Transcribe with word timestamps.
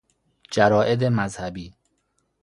جراید 0.51 1.03
مذهبی 1.03 1.73